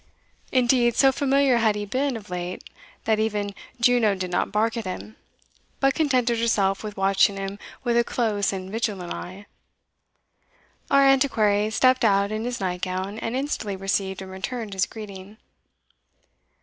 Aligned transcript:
Indeed, 0.51 0.95
so 0.95 1.11
familiar 1.11 1.57
had 1.57 1.75
he 1.75 1.85
been 1.85 2.17
of 2.17 2.31
late, 2.31 2.67
that 3.03 3.19
even 3.19 3.53
Juno 3.79 4.15
did 4.15 4.31
not 4.31 4.51
bark 4.51 4.75
at 4.75 4.83
him, 4.85 5.15
but 5.79 5.93
contented 5.93 6.39
herself 6.39 6.83
with 6.83 6.97
watching 6.97 7.35
him 7.37 7.59
with 7.83 7.95
a 7.95 8.03
close 8.03 8.51
and 8.51 8.71
vigilant 8.71 9.13
eye. 9.13 9.45
Our 10.89 11.05
Antiquary 11.07 11.69
stepped 11.69 12.03
out 12.03 12.31
in 12.31 12.45
his 12.45 12.59
night 12.59 12.81
gown, 12.81 13.19
and 13.19 13.35
instantly 13.35 13.75
received 13.75 14.23
and 14.23 14.31
returned 14.31 14.73
his 14.73 14.87
greeting. 14.87 15.37